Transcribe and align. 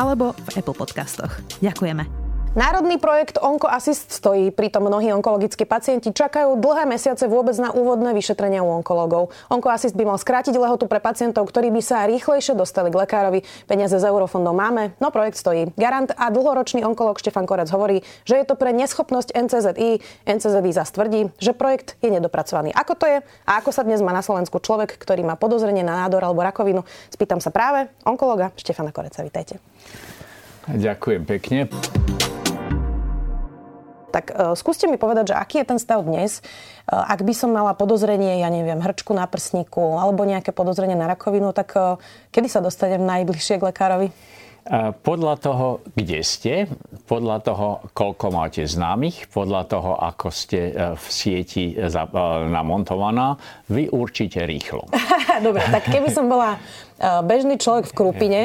alebo 0.00 0.32
v 0.32 0.64
Apple 0.64 0.76
Podcastoch. 0.80 1.44
Ďakujeme. 1.60 2.19
Národný 2.50 2.98
projekt 2.98 3.38
Onko 3.38 3.70
Assist 3.70 4.10
stojí, 4.10 4.50
pritom 4.50 4.82
mnohí 4.82 5.14
onkologickí 5.14 5.62
pacienti 5.62 6.10
čakajú 6.10 6.58
dlhé 6.58 6.82
mesiace 6.82 7.30
vôbec 7.30 7.54
na 7.62 7.70
úvodné 7.70 8.10
vyšetrenia 8.10 8.58
u 8.66 8.74
onkologov. 8.74 9.30
Onko 9.46 9.70
Assist 9.70 9.94
by 9.94 10.02
mal 10.02 10.18
skrátiť 10.18 10.58
lehotu 10.58 10.90
pre 10.90 10.98
pacientov, 10.98 11.46
ktorí 11.46 11.70
by 11.70 11.78
sa 11.78 12.10
rýchlejšie 12.10 12.58
dostali 12.58 12.90
k 12.90 13.06
lekárovi. 13.06 13.46
Peniaze 13.70 13.94
z 13.94 14.02
eurofondov 14.02 14.50
máme, 14.50 14.98
no 14.98 15.14
projekt 15.14 15.38
stojí. 15.38 15.70
Garant 15.78 16.10
a 16.10 16.26
dlhoročný 16.26 16.82
onkolog 16.82 17.22
Štefan 17.22 17.46
Korec 17.46 17.70
hovorí, 17.70 18.02
že 18.26 18.42
je 18.42 18.44
to 18.50 18.58
pre 18.58 18.74
neschopnosť 18.74 19.30
NCZI. 19.30 20.02
NCZI 20.26 20.70
zas 20.74 20.90
tvrdí, 20.90 21.30
že 21.38 21.54
projekt 21.54 22.02
je 22.02 22.10
nedopracovaný. 22.10 22.74
Ako 22.74 22.98
to 22.98 23.06
je 23.06 23.22
a 23.46 23.62
ako 23.62 23.70
sa 23.70 23.86
dnes 23.86 24.02
má 24.02 24.10
na 24.10 24.26
Slovensku 24.26 24.58
človek, 24.58 24.98
ktorý 24.98 25.22
má 25.22 25.38
podozrenie 25.38 25.86
na 25.86 26.02
nádor 26.02 26.26
alebo 26.26 26.42
rakovinu? 26.42 26.82
Spýtam 27.14 27.38
sa 27.38 27.54
práve 27.54 27.94
onkologa 28.02 28.50
Štefana 28.58 28.90
Koreca. 28.90 29.22
Vítajte. 29.22 29.62
Ďakujem 30.66 31.22
pekne. 31.30 31.70
Tak 34.10 34.24
uh, 34.34 34.52
skúste 34.58 34.90
mi 34.90 34.98
povedať, 34.98 35.32
že 35.32 35.38
aký 35.38 35.62
je 35.62 35.70
ten 35.70 35.78
stav 35.78 36.02
dnes. 36.02 36.42
Uh, 36.84 37.00
ak 37.06 37.22
by 37.22 37.32
som 37.32 37.54
mala 37.54 37.72
podozrenie, 37.72 38.42
ja 38.42 38.50
neviem, 38.50 38.82
hrčku 38.82 39.14
na 39.14 39.24
prsníku 39.24 39.96
alebo 39.96 40.26
nejaké 40.26 40.50
podozrenie 40.50 40.98
na 40.98 41.06
rakovinu, 41.08 41.54
tak 41.54 41.72
uh, 41.78 41.96
kedy 42.34 42.50
sa 42.50 42.58
dostanem 42.58 43.06
najbližšie 43.06 43.62
k 43.62 43.66
lekárovi? 43.70 44.10
Podľa 45.02 45.34
toho, 45.40 45.66
kde 45.96 46.20
ste, 46.20 46.68
podľa 47.08 47.38
toho, 47.42 47.68
koľko 47.96 48.26
máte 48.28 48.62
známych, 48.68 49.32
podľa 49.32 49.62
toho, 49.66 49.92
ako 49.96 50.28
ste 50.28 50.72
v 50.94 51.04
sieti 51.08 51.74
namontovaná, 52.50 53.40
vy 53.72 53.88
určite 53.88 54.44
rýchlo. 54.44 54.86
Dobre, 55.46 55.64
tak 55.64 55.88
keby 55.88 56.08
som 56.12 56.28
bola 56.28 56.60
bežný 57.24 57.56
človek 57.56 57.88
v 57.88 57.94
Krupine, 57.96 58.42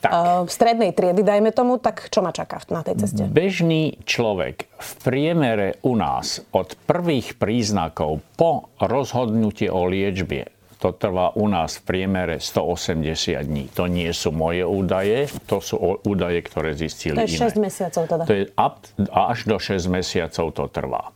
tak. 0.00 0.46
v 0.46 0.50
strednej 0.50 0.90
triedy, 0.94 1.26
dajme 1.26 1.50
tomu, 1.50 1.76
tak 1.82 2.08
čo 2.08 2.22
ma 2.22 2.30
čaká 2.30 2.62
na 2.70 2.86
tej 2.86 3.04
ceste? 3.04 3.26
Bežný 3.26 3.98
človek 4.06 4.70
v 4.70 4.90
priemere 5.02 5.82
u 5.82 5.98
nás 5.98 6.40
od 6.54 6.78
prvých 6.86 7.36
príznakov 7.36 8.22
po 8.38 8.70
rozhodnutie 8.78 9.68
o 9.68 9.84
liečbe 9.90 10.59
to 10.80 10.96
trvá 10.96 11.36
u 11.36 11.44
nás 11.44 11.76
v 11.76 11.82
priemere 11.84 12.40
180 12.40 13.36
dní. 13.44 13.68
To 13.76 13.84
nie 13.84 14.08
sú 14.16 14.32
moje 14.32 14.64
údaje, 14.64 15.28
to 15.44 15.60
sú 15.60 15.76
údaje, 16.08 16.40
ktoré 16.40 16.72
zistili 16.72 17.20
To 17.20 17.28
je 17.28 17.36
6 17.36 17.60
iné. 17.60 17.68
mesiacov 17.68 18.02
teda. 18.08 18.22
To 18.24 18.32
je 18.32 18.44
up, 18.56 18.76
až 19.12 19.38
do 19.44 19.56
6 19.60 19.92
mesiacov 19.92 20.46
to 20.56 20.64
trvá. 20.72 21.12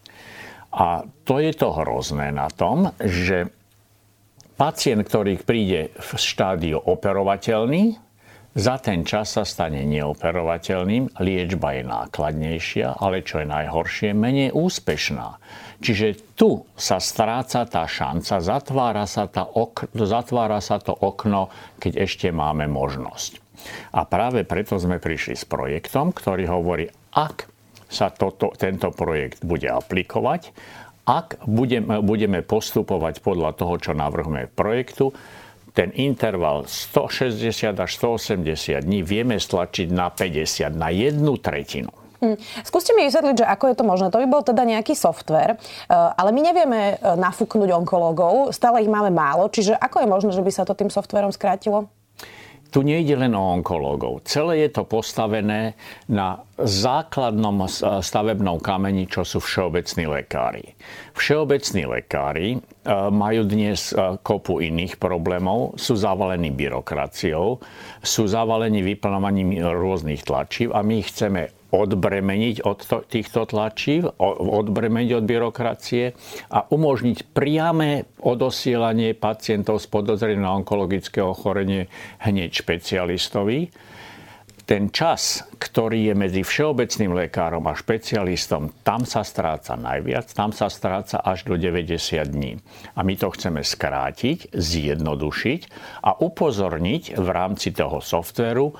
A 0.68 1.08
to 1.24 1.40
je 1.40 1.56
to 1.56 1.72
hrozné 1.72 2.28
na 2.28 2.52
tom, 2.52 2.92
že 3.00 3.48
pacient, 4.60 5.00
ktorý 5.08 5.40
príde 5.40 5.96
v 5.96 6.10
štádiu 6.20 6.76
operovateľný, 6.76 7.96
za 8.54 8.78
ten 8.78 9.02
čas 9.02 9.34
sa 9.34 9.42
stane 9.42 9.82
neoperovateľným, 9.82 11.18
liečba 11.18 11.74
je 11.74 11.82
nákladnejšia, 11.82 13.02
ale 13.02 13.26
čo 13.26 13.42
je 13.42 13.50
najhoršie, 13.50 14.14
menej 14.14 14.54
úspešná. 14.54 15.42
Čiže 15.82 16.38
tu 16.38 16.62
sa 16.78 17.02
stráca 17.02 17.66
tá 17.66 17.82
šanca, 17.82 18.38
zatvára 18.38 19.04
sa, 19.10 19.26
tá 19.26 19.42
ok- 19.42 19.90
zatvára 19.92 20.62
sa 20.62 20.78
to 20.78 20.94
okno, 20.94 21.50
keď 21.82 22.06
ešte 22.06 22.28
máme 22.30 22.70
možnosť. 22.70 23.42
A 23.98 24.06
práve 24.06 24.46
preto 24.46 24.78
sme 24.78 25.02
prišli 25.02 25.34
s 25.34 25.44
projektom, 25.44 26.14
ktorý 26.14 26.46
hovorí, 26.46 26.86
ak 27.18 27.50
sa 27.90 28.14
toto, 28.14 28.54
tento 28.54 28.94
projekt 28.94 29.42
bude 29.42 29.66
aplikovať, 29.66 30.54
ak 31.04 31.44
budeme, 31.44 32.00
budeme 32.00 32.40
postupovať 32.40 33.20
podľa 33.20 33.50
toho, 33.58 33.74
čo 33.76 33.92
navrhujeme 33.92 34.48
projektu, 34.48 35.12
ten 35.74 35.90
interval 35.98 36.70
160 36.70 37.74
až 37.74 37.90
180 37.98 38.86
dní 38.86 39.02
vieme 39.02 39.42
stlačiť 39.42 39.90
na 39.90 40.06
50, 40.08 40.70
na 40.70 40.94
jednu 40.94 41.34
tretinu. 41.42 41.90
Hm. 42.22 42.38
Skúste 42.64 42.94
mi 42.96 43.04
vysvetliť, 43.04 43.42
že 43.42 43.46
ako 43.46 43.64
je 43.68 43.76
to 43.76 43.84
možné. 43.84 44.06
To 44.08 44.22
by 44.22 44.26
bol 44.30 44.40
teda 44.40 44.64
nejaký 44.64 44.96
software, 44.96 45.58
eh, 45.58 45.92
ale 45.92 46.30
my 46.32 46.40
nevieme 46.40 46.80
eh, 46.94 47.18
nafúknuť 47.18 47.68
onkológov, 47.74 48.54
stále 48.54 48.80
ich 48.80 48.88
máme 48.88 49.10
málo, 49.12 49.50
čiže 49.50 49.76
ako 49.76 50.00
je 50.00 50.08
možné, 50.08 50.30
že 50.32 50.44
by 50.46 50.52
sa 50.54 50.62
to 50.64 50.72
tým 50.78 50.88
softverom 50.88 51.34
skrátilo? 51.34 51.90
Tu 52.74 52.82
nejde 52.82 53.14
len 53.14 53.38
o 53.38 53.54
onkológov. 53.54 54.26
Celé 54.26 54.66
je 54.66 54.74
to 54.74 54.82
postavené 54.82 55.78
na 56.10 56.42
základnom 56.58 57.70
stavebnom 58.02 58.58
kameni, 58.58 59.06
čo 59.06 59.22
sú 59.22 59.38
všeobecní 59.38 60.10
lekári. 60.10 60.74
Všeobecní 61.14 61.86
lekári 61.86 62.48
e, 62.54 62.58
majú 63.14 63.46
dnes 63.46 63.94
e, 63.94 64.18
kopu 64.18 64.58
iných 64.58 64.98
problémov, 64.98 65.78
sú 65.78 65.94
zavalení 65.94 66.50
byrokraciou, 66.50 67.62
sú 68.02 68.22
zavalení 68.26 68.82
vyplňovaním 68.82 69.62
rôznych 69.62 70.26
tlačív 70.26 70.74
a 70.74 70.82
my 70.82 70.98
ich 70.98 71.14
chceme 71.14 71.54
odbremeniť 71.74 72.62
od 72.62 72.78
to, 72.86 73.02
týchto 73.02 73.50
tlačív, 73.50 74.06
odbremeniť 74.22 75.10
od 75.18 75.24
byrokracie 75.26 76.04
a 76.54 76.58
umožniť 76.70 77.34
priame 77.34 78.06
odosielanie 78.22 79.18
pacientov 79.18 79.82
s 79.82 79.90
podozrením 79.90 80.46
na 80.46 80.54
onkologické 80.54 81.18
ochorenie 81.18 81.90
hneď 82.22 82.62
špecialistovi. 82.62 83.74
Ten 84.64 84.88
čas, 84.88 85.44
ktorý 85.60 86.08
je 86.08 86.14
medzi 86.16 86.40
všeobecným 86.40 87.12
lekárom 87.12 87.68
a 87.68 87.76
špecialistom, 87.76 88.72
tam 88.80 89.04
sa 89.04 89.20
stráca 89.20 89.76
najviac, 89.76 90.24
tam 90.32 90.56
sa 90.56 90.72
stráca 90.72 91.20
až 91.20 91.44
do 91.44 91.60
90 91.60 92.24
dní. 92.24 92.56
A 92.96 93.04
my 93.04 93.12
to 93.12 93.28
chceme 93.28 93.60
skrátiť, 93.60 94.56
zjednodušiť 94.56 95.60
a 96.00 96.16
upozorniť 96.16 97.12
v 97.12 97.28
rámci 97.28 97.76
toho 97.76 98.00
softveru, 98.00 98.72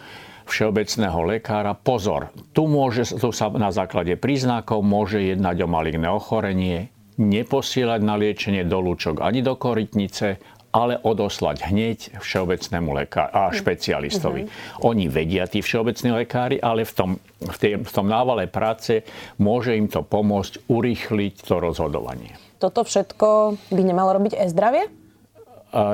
všeobecného 0.46 1.20
lekára. 1.36 1.72
Pozor, 1.74 2.32
tu, 2.52 2.68
môže, 2.68 3.08
tu 3.16 3.32
sa 3.32 3.50
na 3.52 3.72
základe 3.72 4.16
príznakov 4.16 4.84
môže 4.84 5.20
jednať 5.20 5.64
o 5.64 5.68
maligné 5.68 6.08
ochorenie, 6.08 6.92
neposielať 7.16 8.00
na 8.02 8.14
liečenie 8.18 8.66
do 8.66 8.82
lúčok 8.82 9.22
ani 9.22 9.40
do 9.40 9.54
korytnice, 9.54 10.42
ale 10.74 10.98
odoslať 10.98 11.70
hneď 11.70 11.98
všeobecnému 12.18 12.90
lekáru 12.98 13.30
a 13.30 13.54
špecialistovi. 13.54 14.42
Uh-huh. 14.42 14.90
Oni 14.90 15.06
vedia, 15.06 15.46
tí 15.46 15.62
všeobecní 15.62 16.26
lekári, 16.26 16.58
ale 16.58 16.82
v 16.82 16.92
tom, 16.92 17.10
v, 17.38 17.56
tej, 17.62 17.72
v 17.86 17.92
tom 17.94 18.10
návale 18.10 18.50
práce 18.50 19.06
môže 19.38 19.78
im 19.78 19.86
to 19.86 20.02
pomôcť 20.02 20.66
urýchliť 20.66 21.46
to 21.46 21.62
rozhodovanie. 21.62 22.34
Toto 22.58 22.82
všetko 22.82 23.54
by 23.70 23.82
nemalo 23.86 24.18
robiť 24.18 24.34
e-zdravie? 24.34 25.03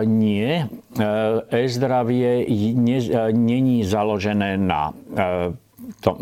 Nie. 0.04 0.68
E, 0.68 1.06
e-zdravie 1.48 2.44
není 3.32 3.80
založené 3.80 4.60
na 4.60 4.92
e, 4.92 5.56
to, 6.04 6.20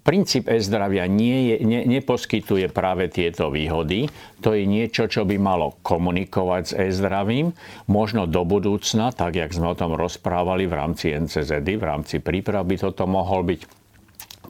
princíp 0.00 0.48
e-zdravia 0.48 1.04
nie 1.06 1.54
je, 1.54 1.56
ne, 1.66 1.80
neposkytuje 1.86 2.72
práve 2.72 3.06
tieto 3.12 3.52
výhody. 3.52 4.08
To 4.40 4.56
je 4.56 4.64
niečo, 4.64 5.06
čo 5.06 5.28
by 5.28 5.36
malo 5.36 5.78
komunikovať 5.84 6.62
s 6.66 6.72
e-zdravím. 6.74 7.52
Možno 7.86 8.24
do 8.24 8.42
budúcna, 8.42 9.12
tak 9.12 9.36
jak 9.36 9.52
sme 9.52 9.70
o 9.70 9.78
tom 9.78 9.94
rozprávali 9.94 10.64
v 10.66 10.74
rámci 10.74 11.12
NCZD, 11.14 11.76
v 11.76 11.84
rámci 11.84 12.16
príprav 12.18 12.64
by 12.66 12.76
toto 12.80 13.04
mohol 13.04 13.44
byť 13.46 13.60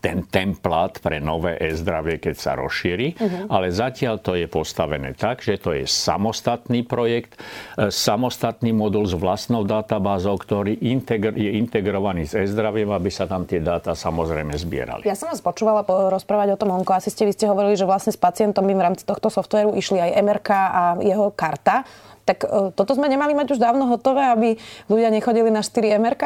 ten 0.00 0.24
templát 0.24 0.96
pre 0.98 1.20
nové 1.20 1.60
e-zdravie, 1.60 2.16
keď 2.16 2.34
sa 2.34 2.52
rozšíri, 2.56 3.14
uh-huh. 3.14 3.52
ale 3.52 3.68
zatiaľ 3.68 4.18
to 4.18 4.32
je 4.32 4.48
postavené 4.48 5.12
tak, 5.12 5.44
že 5.44 5.60
to 5.60 5.76
je 5.76 5.84
samostatný 5.84 6.82
projekt, 6.82 7.36
e, 7.76 7.92
samostatný 7.92 8.72
modul 8.72 9.04
s 9.04 9.12
vlastnou 9.12 9.62
databázou, 9.62 10.40
ktorý 10.40 10.80
integr- 10.80 11.36
je 11.36 11.60
integrovaný 11.60 12.26
s 12.26 12.34
e-zdraviem, 12.34 12.88
aby 12.88 13.12
sa 13.12 13.28
tam 13.28 13.44
tie 13.44 13.60
dáta 13.60 13.92
samozrejme 13.92 14.56
zbierali. 14.56 15.04
Ja 15.04 15.14
som 15.14 15.28
vás 15.28 15.44
počúvala 15.44 15.84
rozprávať 15.86 16.56
o 16.56 16.60
tom 16.60 16.72
onkoasiste. 16.72 17.28
Vy 17.28 17.36
ste 17.36 17.46
hovorili, 17.52 17.76
že 17.76 17.84
vlastne 17.84 18.10
s 18.10 18.18
pacientom 18.18 18.64
by 18.64 18.74
v 18.74 18.82
rámci 18.82 19.04
tohto 19.04 19.28
softvéru 19.28 19.76
išli 19.76 20.00
aj 20.00 20.16
MRK 20.24 20.50
a 20.50 20.82
jeho 21.04 21.28
karta. 21.36 21.84
Tak 22.24 22.38
e, 22.44 22.48
toto 22.72 22.92
sme 22.96 23.10
nemali 23.10 23.36
mať 23.36 23.56
už 23.56 23.58
dávno 23.58 23.90
hotové, 23.90 24.24
aby 24.30 24.48
ľudia 24.86 25.10
nechodili 25.12 25.52
na 25.52 25.60
4 25.60 25.98
MRK? 26.00 26.24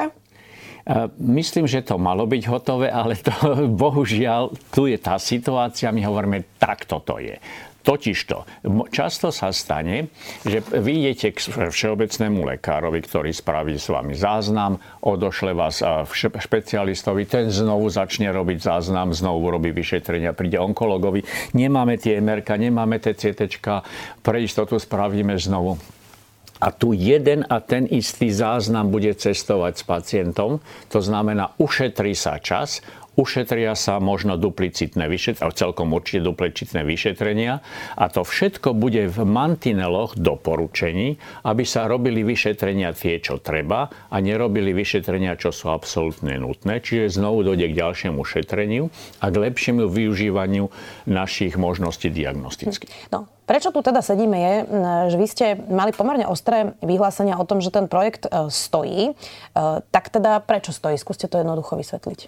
Myslím, 1.16 1.64
že 1.64 1.80
to 1.80 1.96
malo 1.96 2.28
byť 2.28 2.42
hotové, 2.44 2.92
ale 2.92 3.16
to 3.16 3.32
bohužiaľ, 3.84 4.52
tu 4.68 4.84
je 4.84 5.00
tá 5.00 5.16
situácia, 5.16 5.88
my 5.88 6.04
hovoríme, 6.04 6.60
tak 6.60 6.84
toto 6.84 7.16
je. 7.16 7.40
Totižto, 7.84 8.64
často 8.88 9.28
sa 9.28 9.52
stane, 9.52 10.08
že 10.40 10.64
vy 10.64 11.04
idete 11.04 11.36
k 11.36 11.68
všeobecnému 11.68 12.40
lekárovi, 12.56 12.96
ktorý 13.04 13.28
spraví 13.28 13.76
s 13.76 13.92
vami 13.92 14.16
záznam, 14.16 14.80
odošle 15.04 15.52
vás 15.52 15.84
špecialistovi, 16.08 17.28
ten 17.28 17.52
znovu 17.52 17.92
začne 17.92 18.32
robiť 18.32 18.72
záznam, 18.72 19.12
znovu 19.12 19.52
robí 19.52 19.68
vyšetrenia, 19.68 20.32
príde 20.32 20.56
onkologovi, 20.64 21.28
nemáme 21.52 22.00
tie 22.00 22.24
MRK, 22.24 22.56
nemáme 22.56 23.04
tie 23.04 23.12
CT, 23.12 23.52
pre 24.24 24.40
istotu 24.40 24.80
spravíme 24.80 25.36
znovu. 25.36 25.76
A 26.64 26.72
tu 26.72 26.96
jeden 26.96 27.44
a 27.44 27.60
ten 27.60 27.84
istý 27.84 28.32
záznam 28.32 28.88
bude 28.88 29.12
cestovať 29.12 29.74
s 29.76 29.84
pacientom, 29.84 30.64
to 30.88 31.04
znamená, 31.04 31.52
ušetrí 31.60 32.16
sa 32.16 32.40
čas, 32.40 32.80
ušetria 33.14 33.74
sa 33.78 34.02
možno 34.02 34.34
duplicitné 34.38 35.06
vyšetrenia, 35.06 35.50
celkom 35.54 35.94
určite 35.94 36.26
duplicitné 36.26 36.82
vyšetrenia 36.82 37.62
a 37.94 38.04
to 38.10 38.26
všetko 38.26 38.74
bude 38.74 39.06
v 39.08 39.18
mantineloch 39.22 40.18
doporučení, 40.18 41.16
aby 41.46 41.62
sa 41.62 41.86
robili 41.86 42.26
vyšetrenia 42.26 42.90
tie, 42.92 43.22
čo 43.22 43.38
treba 43.38 43.90
a 44.10 44.16
nerobili 44.18 44.74
vyšetrenia, 44.74 45.38
čo 45.38 45.54
sú 45.54 45.70
absolútne 45.70 46.36
nutné. 46.36 46.82
Čiže 46.82 47.22
znovu 47.22 47.46
dojde 47.46 47.70
k 47.70 47.78
ďalšiemu 47.78 48.20
šetreniu 48.22 48.90
a 49.22 49.30
k 49.30 49.36
lepšiemu 49.38 49.86
využívaniu 49.86 50.68
našich 51.06 51.54
možností 51.54 52.10
diagnostických. 52.10 53.14
No, 53.14 53.30
Prečo 53.44 53.76
tu 53.76 53.84
teda 53.84 54.00
sedíme 54.00 54.40
je, 54.40 54.54
že 55.12 55.16
vy 55.20 55.26
ste 55.28 55.46
mali 55.68 55.92
pomerne 55.92 56.24
ostré 56.24 56.72
vyhlásenia 56.80 57.36
o 57.36 57.44
tom, 57.44 57.60
že 57.60 57.68
ten 57.68 57.92
projekt 57.92 58.24
e, 58.24 58.48
stojí. 58.48 59.12
E, 59.12 59.14
tak 59.92 60.08
teda 60.08 60.40
prečo 60.40 60.72
stojí? 60.72 60.96
Skúste 60.96 61.28
to 61.28 61.36
jednoducho 61.36 61.76
vysvetliť. 61.76 62.20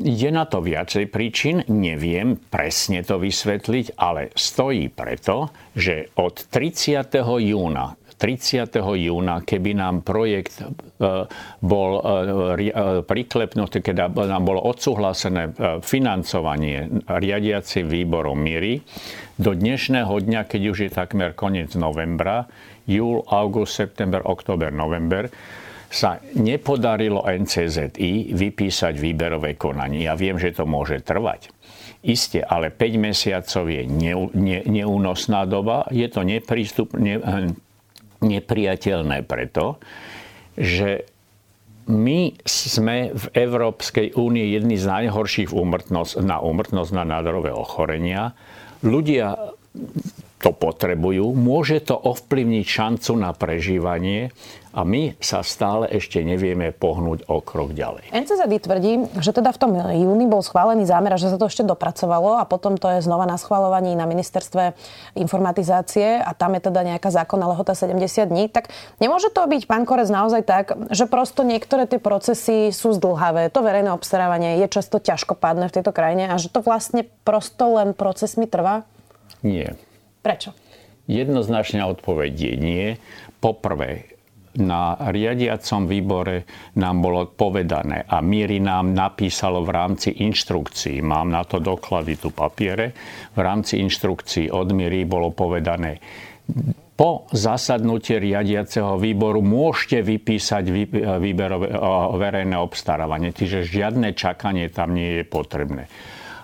Je 0.00 0.30
na 0.32 0.48
to 0.48 0.64
viacej 0.64 1.10
príčin, 1.12 1.68
neviem 1.68 2.38
presne 2.38 3.04
to 3.04 3.20
vysvetliť, 3.20 3.98
ale 4.00 4.32
stojí 4.32 4.88
preto, 4.88 5.52
že 5.76 6.08
od 6.16 6.48
30. 6.48 7.12
júna 7.20 7.96
30. 8.22 8.78
júna, 8.78 9.42
keby 9.42 9.74
nám 9.74 10.06
projekt 10.06 10.62
e, 10.62 10.70
bol 11.58 11.90
e, 11.98 12.70
e, 12.70 13.02
priklepnutý, 13.02 13.82
keď 13.82 14.14
nám 14.14 14.46
bolo 14.46 14.62
odsúhlasené 14.62 15.50
financovanie 15.82 17.02
riadiacim 17.10 17.90
výborom 17.90 18.38
Míry, 18.38 18.78
do 19.34 19.58
dnešného 19.58 20.14
dňa, 20.22 20.46
keď 20.46 20.62
už 20.70 20.78
je 20.86 20.90
takmer 20.94 21.34
koniec 21.34 21.74
novembra, 21.74 22.46
júl, 22.86 23.26
august, 23.26 23.74
september, 23.74 24.22
október, 24.22 24.70
november, 24.70 25.26
sa 25.92 26.16
nepodarilo 26.32 27.20
NCZI 27.20 28.32
vypísať 28.32 28.96
výberové 28.96 29.60
konanie. 29.60 30.08
Ja 30.08 30.16
viem, 30.16 30.40
že 30.40 30.56
to 30.56 30.64
môže 30.64 31.04
trvať. 31.04 31.52
Isté, 32.02 32.40
ale 32.40 32.72
5 32.72 32.96
mesiacov 32.96 33.68
je 33.68 33.84
ne, 33.84 34.14
ne, 34.32 34.58
neúnosná 34.64 35.44
doba. 35.44 35.84
Je 35.92 36.08
to 36.08 36.24
neprístup, 36.24 36.96
ne, 36.96 37.20
nepriateľné 38.24 39.22
preto, 39.28 39.76
že 40.56 41.04
my 41.92 42.40
sme 42.46 43.12
v 43.12 43.24
Európskej 43.36 44.14
únii 44.14 44.54
jedni 44.54 44.80
z 44.80 44.86
najhorších 44.88 45.52
úmrtnosť, 45.52 46.24
na 46.24 46.40
úmrtnosť 46.40 46.90
na 46.94 47.04
nádorové 47.04 47.52
ochorenia. 47.52 48.32
Ľudia 48.80 49.34
to 50.42 50.50
potrebujú, 50.50 51.30
môže 51.38 51.78
to 51.86 51.94
ovplyvniť 51.94 52.66
šancu 52.66 53.12
na 53.14 53.30
prežívanie 53.30 54.34
a 54.72 54.82
my 54.88 55.14
sa 55.20 55.44
stále 55.44 55.84
ešte 55.92 56.24
nevieme 56.24 56.72
pohnúť 56.72 57.28
o 57.28 57.44
krok 57.44 57.76
ďalej. 57.76 58.08
NCZD 58.10 58.52
tvrdí, 58.64 58.92
že 59.20 59.36
teda 59.36 59.52
v 59.52 59.60
tom 59.60 59.70
júni 59.76 60.24
bol 60.24 60.40
schválený 60.40 60.88
zámer 60.88 61.12
a 61.12 61.20
že 61.20 61.28
sa 61.28 61.36
to 61.36 61.46
ešte 61.46 61.62
dopracovalo 61.62 62.40
a 62.40 62.48
potom 62.48 62.80
to 62.80 62.88
je 62.88 63.04
znova 63.04 63.28
na 63.28 63.36
schvalovaní 63.36 63.92
na 63.92 64.08
ministerstve 64.08 64.72
informatizácie 65.14 66.18
a 66.18 66.32
tam 66.32 66.56
je 66.56 66.72
teda 66.72 66.80
nejaká 66.88 67.12
zákonná 67.12 67.46
lehota 67.52 67.76
70 67.76 68.32
dní. 68.32 68.48
Tak 68.48 68.72
nemôže 68.98 69.28
to 69.28 69.44
byť, 69.44 69.62
pán 69.68 69.84
Korec, 69.84 70.08
naozaj 70.08 70.42
tak, 70.42 70.74
že 70.90 71.04
prosto 71.04 71.44
niektoré 71.44 71.84
tie 71.84 72.00
procesy 72.00 72.72
sú 72.72 72.96
zdlhavé. 72.96 73.52
To 73.52 73.60
verejné 73.60 73.92
obstarávanie 73.92 74.58
je 74.64 74.66
často 74.72 74.98
ťažkopádne 74.98 75.68
v 75.68 75.74
tejto 75.78 75.92
krajine 75.92 76.32
a 76.32 76.40
že 76.40 76.48
to 76.48 76.64
vlastne 76.64 77.04
prosto 77.28 77.76
len 77.76 77.92
procesmi 77.92 78.48
trvá? 78.48 78.88
Nie. 79.44 79.76
Prečo? 80.22 80.54
Jednoznačná 81.10 81.90
odpoveď 81.90 82.32
je 82.32 82.54
nie. 82.54 82.86
Poprvé, 83.42 84.12
na 84.52 84.94
riadiacom 85.00 85.88
výbore 85.88 86.44
nám 86.76 87.00
bolo 87.00 87.26
povedané 87.32 88.04
a 88.04 88.20
Míri 88.20 88.60
nám 88.60 88.92
napísalo 88.92 89.64
v 89.64 89.70
rámci 89.72 90.12
inštrukcií, 90.22 91.00
mám 91.00 91.32
na 91.32 91.42
to 91.42 91.56
doklady 91.56 92.20
tu 92.20 92.28
papiere, 92.30 92.92
v 93.32 93.40
rámci 93.40 93.80
inštrukcií 93.80 94.52
od 94.52 94.68
Míri 94.76 95.08
bolo 95.08 95.32
povedané, 95.32 95.98
po 96.92 97.24
zasadnutí 97.32 98.20
riadiaceho 98.20 99.00
výboru 99.00 99.40
môžete 99.40 100.04
vypísať 100.04 100.64
výberové, 101.18 101.72
verejné 102.20 102.54
obstarávanie, 102.60 103.32
čiže 103.32 103.64
žiadne 103.64 104.12
čakanie 104.12 104.68
tam 104.68 104.92
nie 104.92 105.18
je 105.18 105.24
potrebné. 105.24 105.88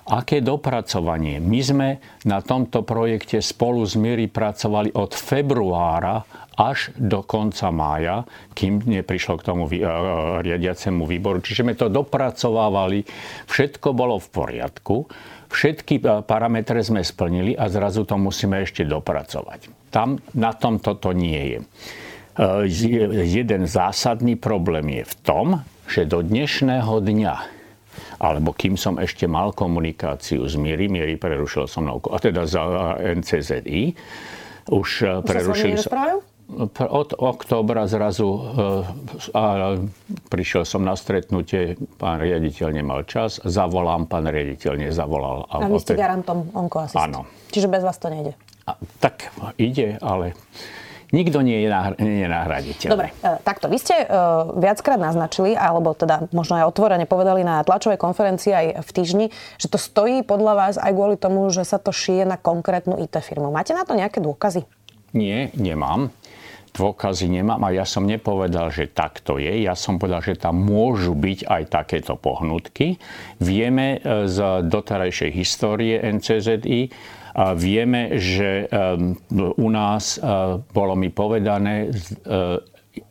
Aké 0.08 0.40
dopracovanie? 0.40 1.36
My 1.36 1.60
sme 1.60 1.88
na 2.24 2.40
tomto 2.40 2.80
projekte 2.80 3.44
spolu 3.44 3.84
s 3.84 3.92
Miri 3.92 4.24
pracovali 4.24 4.96
od 4.96 5.12
februára 5.12 6.24
až 6.56 6.96
do 6.96 7.20
konca 7.22 7.68
mája, 7.68 8.24
kým 8.56 8.82
neprišlo 8.82 9.36
k 9.38 9.46
tomu 9.46 9.68
riadiacemu 10.40 11.04
výboru. 11.04 11.44
Čiže 11.44 11.60
sme 11.62 11.76
to 11.76 11.92
dopracovávali, 11.92 13.04
všetko 13.46 13.92
bolo 13.92 14.16
v 14.16 14.28
poriadku, 14.32 14.96
všetky 15.52 16.00
parametre 16.24 16.80
sme 16.80 17.04
splnili 17.04 17.52
a 17.52 17.68
zrazu 17.68 18.08
to 18.08 18.16
musíme 18.16 18.64
ešte 18.64 18.88
dopracovať. 18.88 19.92
Tam 19.92 20.18
na 20.34 20.56
tom 20.56 20.80
toto 20.80 21.12
nie 21.12 21.52
je. 21.52 21.58
Jeden 23.28 23.62
zásadný 23.68 24.40
problém 24.40 24.88
je 24.98 25.04
v 25.04 25.14
tom, 25.20 25.46
že 25.84 26.08
do 26.08 26.24
dnešného 26.24 26.96
dňa 26.96 27.57
alebo 28.18 28.50
kým 28.54 28.74
som 28.74 28.98
ešte 28.98 29.30
mal 29.30 29.54
komunikáciu 29.54 30.46
s 30.46 30.58
Miri, 30.58 30.90
Miri 30.90 31.14
prerušil 31.14 31.70
som 31.70 31.86
mnou, 31.86 32.02
a 32.10 32.18
teda 32.18 32.44
za 32.44 32.94
NCZI, 32.98 33.94
už 34.68 35.22
prerušili 35.24 35.78
som 35.78 36.22
od 36.80 37.12
októbra 37.12 37.84
zrazu 37.84 38.24
e, 38.24 38.40
a 39.36 39.76
prišiel 40.32 40.64
som 40.64 40.80
na 40.80 40.96
stretnutie, 40.96 41.76
pán 42.00 42.24
riaditeľ 42.24 42.68
nemal 42.72 43.04
čas, 43.04 43.36
zavolám, 43.44 44.08
pán 44.08 44.24
riaditeľ 44.24 44.88
nezavolal. 44.88 45.44
A, 45.52 45.60
a 45.60 45.68
vy 45.68 45.76
ste 45.76 45.92
garantom 45.92 46.48
onkoasist. 46.56 46.96
Áno. 46.96 47.28
Čiže 47.52 47.68
bez 47.68 47.84
vás 47.84 48.00
to 48.00 48.08
nejde. 48.08 48.32
A, 48.64 48.80
tak 48.96 49.28
ide, 49.60 50.00
ale 50.00 50.32
nikto 51.12 51.40
nie 51.40 51.64
je, 51.64 51.68
nahr- 51.68 51.98
nie 51.98 52.24
je 52.24 52.28
nahraditeľ. 52.28 52.90
Dobre, 52.92 53.08
e, 53.24 53.40
takto. 53.44 53.66
Vy 53.68 53.78
ste 53.80 53.96
e, 54.02 54.06
viackrát 54.58 55.00
naznačili, 55.00 55.56
alebo 55.56 55.96
teda 55.96 56.28
možno 56.32 56.60
aj 56.60 56.68
otvorene 56.68 57.06
povedali 57.08 57.42
na 57.42 57.64
tlačovej 57.64 58.00
konferencii 58.00 58.52
aj 58.52 58.66
v 58.84 58.90
týždni, 58.92 59.26
že 59.56 59.66
to 59.68 59.80
stojí 59.80 60.20
podľa 60.22 60.52
vás 60.54 60.74
aj 60.76 60.92
kvôli 60.92 61.16
tomu, 61.16 61.48
že 61.48 61.64
sa 61.64 61.80
to 61.80 61.92
šije 61.94 62.28
na 62.28 62.36
konkrétnu 62.36 63.00
IT 63.00 63.16
firmu. 63.24 63.48
Máte 63.48 63.72
na 63.72 63.84
to 63.88 63.96
nejaké 63.96 64.20
dôkazy? 64.20 64.64
Nie, 65.16 65.48
nemám 65.56 66.12
dôkazy 66.78 67.26
nemám 67.26 67.58
a 67.66 67.74
ja 67.74 67.82
som 67.82 68.06
nepovedal, 68.06 68.70
že 68.70 68.86
tak 68.86 69.18
to 69.26 69.42
je. 69.42 69.66
Ja 69.66 69.74
som 69.74 69.98
povedal, 69.98 70.22
že 70.22 70.38
tam 70.38 70.62
môžu 70.62 71.18
byť 71.18 71.50
aj 71.50 71.62
takéto 71.74 72.14
pohnutky. 72.14 73.02
Vieme 73.42 73.98
e, 73.98 74.30
z 74.30 74.62
doterajšej 74.62 75.30
histórie 75.34 75.98
NCZI, 75.98 76.92
vieme, 77.56 78.16
že 78.16 78.68
u 79.56 79.68
nás 79.68 80.16
e, 80.16 80.22
bolo 80.72 80.94
mi 80.96 81.10
povedané, 81.12 81.92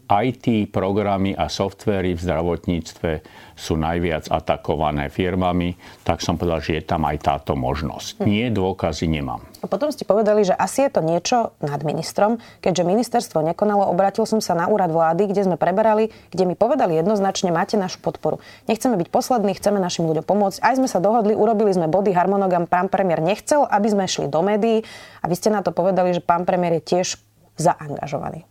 IT 0.08 0.72
programy 0.72 1.36
a 1.36 1.52
softvery 1.52 2.16
v 2.16 2.22
zdravotníctve 2.24 3.12
sú 3.58 3.74
najviac 3.76 4.30
atakované 4.30 5.10
firmami, 5.10 5.74
tak 6.06 6.22
som 6.22 6.38
povedal, 6.38 6.62
že 6.62 6.80
je 6.80 6.84
tam 6.86 7.04
aj 7.10 7.18
táto 7.26 7.58
možnosť. 7.58 8.22
Hm. 8.22 8.26
Nie, 8.30 8.46
dôkazy 8.54 9.10
nemám. 9.10 9.42
A 9.60 9.66
potom 9.66 9.90
ste 9.90 10.06
povedali, 10.06 10.46
že 10.46 10.54
asi 10.54 10.86
je 10.86 10.92
to 10.94 11.02
niečo 11.02 11.58
nad 11.60 11.82
ministrom, 11.82 12.38
keďže 12.62 12.86
ministerstvo 12.86 13.42
nekonalo, 13.42 13.90
obratil 13.90 14.30
som 14.30 14.38
sa 14.38 14.54
na 14.54 14.70
úrad 14.70 14.94
vlády, 14.94 15.26
kde 15.26 15.50
sme 15.50 15.58
preberali, 15.58 16.14
kde 16.30 16.44
mi 16.46 16.54
povedali 16.54 16.94
jednoznačne, 16.94 17.50
máte 17.50 17.74
našu 17.76 17.98
podporu. 18.00 18.38
Nechceme 18.70 18.96
byť 18.96 19.10
poslední, 19.10 19.58
chceme 19.58 19.82
našim 19.82 20.06
ľuďom 20.06 20.24
pomôcť. 20.24 20.62
Aj 20.62 20.78
sme 20.78 20.86
sa 20.86 21.02
dohodli, 21.02 21.34
urobili 21.34 21.74
sme 21.74 21.90
body, 21.90 22.14
harmonogram, 22.14 22.70
pán 22.70 22.88
premiér 22.88 23.20
nechcel, 23.20 23.66
aby 23.66 23.88
sme 23.90 24.06
šli 24.06 24.30
do 24.30 24.46
médií 24.46 24.86
a 25.20 25.26
vy 25.26 25.36
ste 25.36 25.50
na 25.50 25.66
to 25.66 25.74
povedali, 25.74 26.14
že 26.14 26.22
pán 26.22 26.46
premiér 26.46 26.78
je 26.80 26.84
tiež 26.86 27.08
zaangažovaný. 27.58 28.46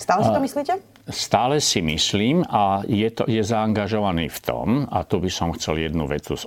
Stále 0.00 0.24
si 0.24 0.30
to 0.32 0.40
myslíte? 0.40 0.72
Stále 1.12 1.60
si 1.60 1.84
myslím 1.84 2.40
a 2.48 2.80
je, 2.88 3.04
to, 3.12 3.28
je 3.28 3.44
zaangažovaný 3.44 4.32
v 4.32 4.40
tom, 4.40 4.66
a 4.88 5.04
tu 5.04 5.20
by 5.20 5.28
som 5.28 5.52
chcel 5.52 5.84
jednu 5.84 6.08
vetu 6.08 6.40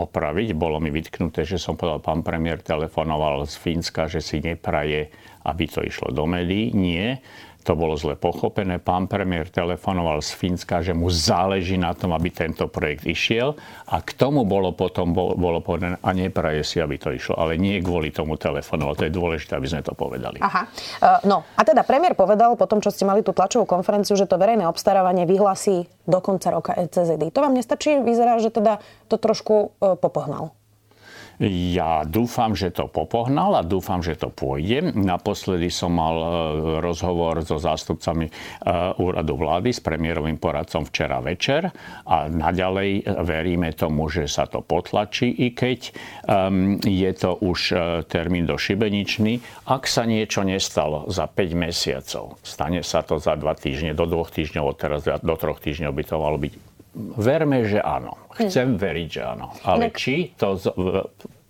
opraviť, 0.00 0.56
bolo 0.56 0.80
mi 0.80 0.88
vytknuté, 0.88 1.44
že 1.44 1.60
som 1.60 1.76
povedal, 1.76 2.00
pán 2.00 2.24
premiér 2.24 2.64
telefonoval 2.64 3.44
z 3.44 3.54
Fínska, 3.60 4.08
že 4.08 4.24
si 4.24 4.40
nepraje, 4.40 5.12
aby 5.44 5.64
to 5.68 5.84
išlo 5.84 6.08
do 6.08 6.24
médií. 6.24 6.72
Nie, 6.72 7.20
To 7.60 7.76
bolo 7.76 7.92
zle 7.94 8.16
pochopené. 8.16 8.80
Pán 8.80 9.04
premiér 9.04 9.52
telefonoval 9.52 10.24
z 10.24 10.32
Fínska, 10.32 10.80
že 10.80 10.96
mu 10.96 11.12
záleží 11.12 11.76
na 11.76 11.92
tom, 11.92 12.16
aby 12.16 12.32
tento 12.32 12.64
projekt 12.72 13.04
išiel 13.04 13.52
a 13.84 14.00
k 14.00 14.16
tomu 14.16 14.48
bolo 14.48 14.72
potom 14.72 15.12
bolo 15.12 15.60
povedané, 15.60 16.00
a 16.00 16.10
nepraje 16.16 16.64
si, 16.64 16.80
aby 16.80 16.96
to 16.96 17.12
išlo. 17.12 17.36
Ale 17.36 17.60
nie 17.60 17.84
kvôli 17.84 18.08
tomu 18.08 18.40
telefonoval. 18.40 18.96
To 18.96 19.04
je 19.04 19.12
dôležité, 19.12 19.60
aby 19.60 19.68
sme 19.68 19.82
to 19.84 19.92
povedali. 19.92 20.40
Aha. 20.40 20.64
Uh, 21.00 21.20
no 21.28 21.44
a 21.56 21.60
teda 21.60 21.84
premiér 21.84 22.16
povedal 22.16 22.56
po 22.56 22.64
tom, 22.64 22.80
čo 22.80 22.88
ste 22.88 23.04
mali 23.04 23.20
tú 23.20 23.36
tlačovú 23.36 23.68
konferenciu, 23.68 24.16
že 24.16 24.24
to 24.24 24.40
verejné 24.40 24.64
obstarávanie 24.64 25.28
vyhlasí 25.28 25.84
do 26.08 26.18
konca 26.24 26.48
roka 26.48 26.72
ECZD. 26.76 27.28
To 27.32 27.44
vám 27.44 27.52
nestačí? 27.52 28.00
Vyzerá, 28.00 28.40
že 28.40 28.48
teda 28.48 28.80
to 29.12 29.20
trošku 29.20 29.76
uh, 29.80 29.96
popohnal. 30.00 30.56
Ja 31.40 32.04
dúfam, 32.04 32.52
že 32.52 32.68
to 32.68 32.84
popohnal 32.84 33.56
a 33.56 33.64
dúfam, 33.64 34.04
že 34.04 34.12
to 34.12 34.28
pôjde. 34.28 34.92
Naposledy 34.92 35.72
som 35.72 35.96
mal 35.96 36.16
e, 36.20 36.28
rozhovor 36.84 37.40
so 37.40 37.56
zástupcami 37.56 38.28
e, 38.28 38.32
úradu 39.00 39.40
vlády 39.40 39.72
s 39.72 39.80
premiérovým 39.80 40.36
poradcom 40.36 40.84
včera 40.84 41.16
večer 41.24 41.72
a 42.04 42.28
naďalej 42.28 43.08
veríme 43.24 43.72
tomu, 43.72 44.12
že 44.12 44.28
sa 44.28 44.44
to 44.44 44.60
potlačí, 44.60 45.32
i 45.32 45.56
keď 45.56 45.80
je 46.84 47.12
to 47.16 47.40
už 47.40 47.60
e, 47.72 47.76
termín 48.04 48.44
do 48.44 48.60
šibeničný. 48.60 49.64
Ak 49.64 49.88
sa 49.88 50.04
niečo 50.04 50.44
nestalo 50.44 51.08
za 51.08 51.24
5 51.24 51.56
mesiacov, 51.56 52.36
stane 52.44 52.84
sa 52.84 53.00
to 53.00 53.16
za 53.16 53.32
2 53.32 53.48
týždne, 53.56 53.96
do 53.96 54.04
2 54.04 54.28
týždňov, 54.28 54.64
od 54.68 54.76
teraz 54.76 55.08
do 55.08 55.34
3 55.40 55.56
týždňov 55.56 55.92
by 55.96 56.04
to 56.04 56.16
malo 56.20 56.36
byť 56.36 56.69
Verme, 56.94 57.62
že 57.66 57.78
áno. 57.78 58.18
Chcem 58.34 58.74
hmm. 58.74 58.80
veriť, 58.82 59.08
že 59.08 59.22
áno. 59.22 59.54
Ale 59.62 59.94
či 59.94 60.34
to... 60.34 60.58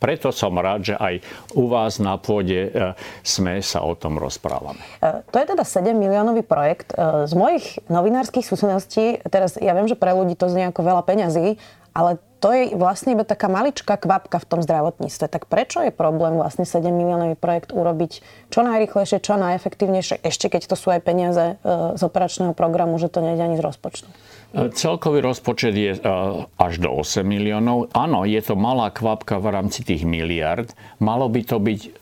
Preto 0.00 0.32
som 0.32 0.56
rád, 0.56 0.80
že 0.80 0.94
aj 0.96 1.20
u 1.52 1.68
vás 1.68 2.00
na 2.00 2.16
pôde 2.16 2.72
e, 2.72 2.96
sme 3.20 3.60
sa 3.60 3.84
o 3.84 3.92
tom 3.92 4.16
rozprávame. 4.16 4.80
E, 4.96 5.20
to 5.28 5.36
je 5.36 5.44
teda 5.52 5.60
7 5.60 5.92
miliónový 5.92 6.40
projekt. 6.40 6.96
E, 6.96 7.28
z 7.28 7.36
mojich 7.36 7.84
novinárskych 7.92 8.40
skúseností, 8.40 9.20
teraz 9.28 9.60
ja 9.60 9.76
viem, 9.76 9.84
že 9.84 10.00
pre 10.00 10.16
ľudí 10.16 10.40
to 10.40 10.48
znie 10.48 10.72
ako 10.72 10.88
veľa 10.88 11.04
peňazí, 11.04 11.60
ale 11.92 12.16
to 12.40 12.48
je 12.56 12.72
vlastne 12.72 13.12
iba 13.12 13.28
taká 13.28 13.52
maličká 13.52 14.00
kvapka 14.00 14.40
v 14.40 14.48
tom 14.48 14.60
zdravotníctve. 14.64 15.28
Tak 15.28 15.46
prečo 15.46 15.84
je 15.84 15.92
problém 15.92 16.40
vlastne 16.40 16.64
7 16.64 16.88
miliónový 16.88 17.36
projekt 17.36 17.70
urobiť 17.76 18.24
čo 18.48 18.64
najrychlejšie, 18.64 19.20
čo 19.20 19.36
najefektívnejšie, 19.36 20.24
ešte 20.24 20.48
keď 20.48 20.72
to 20.72 20.76
sú 20.80 20.88
aj 20.90 21.04
peniaze 21.04 21.60
z 21.94 22.00
operačného 22.00 22.56
programu, 22.56 22.96
že 22.96 23.12
to 23.12 23.20
nejde 23.20 23.44
ani 23.44 23.60
z 23.60 23.62
rozpočtu? 23.62 24.08
Celkový 24.50 25.22
rozpočet 25.22 25.76
je 25.76 25.94
až 26.58 26.72
do 26.82 26.90
8 26.90 27.22
miliónov. 27.22 27.92
Áno, 27.94 28.26
je 28.26 28.42
to 28.42 28.58
malá 28.58 28.90
kvapka 28.90 29.38
v 29.38 29.46
rámci 29.54 29.86
tých 29.86 30.02
miliard. 30.02 30.72
Malo 30.98 31.30
by 31.30 31.46
to 31.46 31.62
byť 31.62 31.99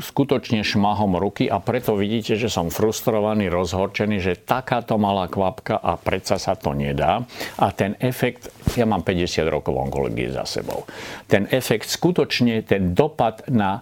skutočne 0.00 0.60
šmahom 0.60 1.16
ruky 1.16 1.48
a 1.48 1.58
preto 1.58 1.96
vidíte, 1.96 2.36
že 2.36 2.52
som 2.52 2.68
frustrovaný, 2.68 3.48
rozhorčený, 3.48 4.20
že 4.20 4.40
takáto 4.40 5.00
malá 5.00 5.32
kvapka 5.32 5.80
a 5.80 5.96
predsa 5.96 6.36
sa 6.36 6.52
to 6.52 6.76
nedá. 6.76 7.24
A 7.56 7.72
ten 7.72 7.96
efekt, 8.04 8.52
ja 8.76 8.84
mám 8.84 9.00
50 9.00 9.48
rokov 9.48 9.72
onkológie 9.72 10.28
za 10.28 10.44
sebou, 10.44 10.84
ten 11.24 11.48
efekt 11.48 11.88
skutočne, 11.88 12.60
ten 12.68 12.92
dopad 12.92 13.48
na 13.48 13.80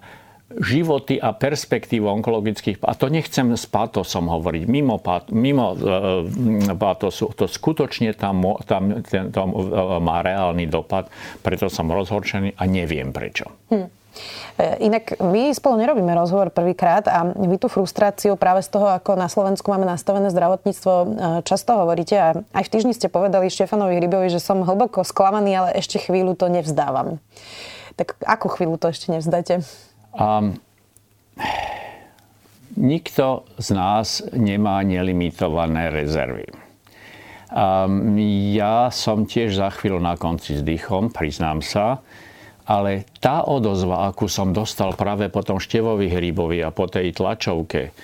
životy 0.49 1.21
a 1.21 1.37
perspektívu 1.37 2.09
onkologických, 2.09 2.81
a 2.81 2.97
to 2.97 3.12
nechcem 3.12 3.53
s 3.53 3.69
pátosom 3.69 4.33
hovoriť, 4.33 4.65
mimo, 4.65 4.97
pát, 4.97 5.29
mimo 5.29 5.77
uh, 5.77 6.25
pátosu, 6.73 7.37
to 7.37 7.45
skutočne 7.45 8.17
tam, 8.17 8.57
tam 8.65 9.05
ten, 9.05 9.29
to 9.29 9.45
má 10.00 10.25
reálny 10.25 10.65
dopad, 10.65 11.12
preto 11.45 11.69
som 11.69 11.93
rozhorčený 11.93 12.57
a 12.57 12.65
neviem 12.65 13.12
prečo. 13.12 13.53
Hm. 13.69 13.98
Inak 14.58 15.22
my 15.22 15.54
spolu 15.54 15.78
nerobíme 15.78 16.10
rozhovor 16.18 16.50
prvýkrát 16.50 17.06
a 17.06 17.30
vy 17.30 17.62
tú 17.62 17.70
frustráciu 17.70 18.34
práve 18.34 18.66
z 18.66 18.75
toho, 18.75 18.90
ako 18.90 19.14
na 19.14 19.30
Slovensku 19.30 19.70
máme 19.70 19.87
nastavené 19.87 20.34
zdravotníctvo, 20.34 20.92
často 21.46 21.78
hovoríte 21.78 22.16
a 22.18 22.28
aj 22.52 22.64
v 22.66 22.72
týždni 22.75 22.90
ste 22.90 23.06
povedali 23.06 23.46
Štefanovi 23.46 24.02
Hrybovi, 24.02 24.34
že 24.34 24.42
som 24.42 24.66
hlboko 24.66 25.06
sklamaný, 25.06 25.54
ale 25.54 25.78
ešte 25.78 26.02
chvíľu 26.02 26.34
to 26.34 26.50
nevzdávam. 26.50 27.22
Tak 27.94 28.18
akú 28.26 28.50
chvíľu 28.50 28.82
to 28.82 28.90
ešte 28.90 29.14
nevzdáte? 29.14 29.62
Um, 30.10 30.58
nikto 32.75 33.46
z 33.62 33.68
nás 33.78 34.26
nemá 34.34 34.82
nelimitované 34.82 35.94
rezervy. 35.94 36.50
Um, 37.48 38.18
ja 38.52 38.90
som 38.90 39.22
tiež 39.22 39.56
za 39.56 39.70
chvíľu 39.70 40.02
na 40.02 40.18
konci 40.18 40.58
s 40.58 40.62
dýchom, 40.66 41.14
priznám 41.14 41.62
sa, 41.62 42.02
ale 42.68 43.08
tá 43.25 43.48
odozva, 43.48 44.12
akú 44.12 44.28
som 44.28 44.52
dostal 44.52 44.92
práve 44.92 45.32
po 45.32 45.40
tom 45.40 45.56
Števovi 45.56 46.12
Hrybovi 46.12 46.60
a 46.60 46.68
po 46.68 46.84
tej 46.84 47.16
tlačovke, 47.16 47.96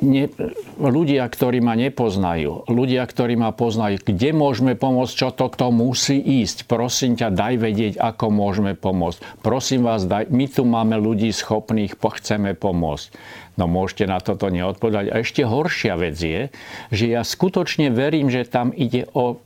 ne, 0.00 0.30
ľudia, 0.78 1.26
ktorí 1.26 1.60
ma 1.60 1.74
nepoznajú, 1.74 2.70
ľudia, 2.70 3.04
ktorí 3.04 3.34
ma 3.36 3.50
poznajú, 3.52 4.00
kde 4.00 4.30
môžeme 4.32 4.78
pomôcť, 4.78 5.12
čo 5.12 5.28
to 5.34 5.50
kto 5.50 5.74
musí 5.74 6.16
ísť. 6.16 6.64
Prosím 6.70 7.18
ťa, 7.18 7.34
daj 7.34 7.54
vedieť, 7.60 7.94
ako 8.00 8.32
môžeme 8.32 8.72
pomôcť. 8.78 9.44
Prosím 9.44 9.84
vás, 9.84 10.06
daj, 10.06 10.30
my 10.30 10.46
tu 10.48 10.62
máme 10.64 10.96
ľudí 10.96 11.28
schopných, 11.28 11.98
chceme 11.98 12.56
pomôcť. 12.56 13.12
No 13.58 13.66
môžete 13.66 14.06
na 14.06 14.22
toto 14.22 14.46
neodpovedať. 14.48 15.10
A 15.10 15.20
ešte 15.20 15.42
horšia 15.42 15.98
vec 15.98 16.14
je, 16.14 16.48
že 16.94 17.04
ja 17.10 17.26
skutočne 17.26 17.90
verím, 17.90 18.30
že 18.30 18.46
tam 18.46 18.70
ide 18.70 19.10
o 19.12 19.42